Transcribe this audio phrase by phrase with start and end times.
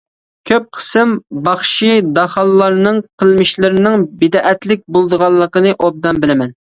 [0.49, 1.11] كۆپ قىسىم
[1.47, 6.57] باخشى-داخانلارنىڭ قىلمىشلىرىنىڭ بىدئەتلىك بولىدىغانلىقىنى ئوبدان بىلىمەن.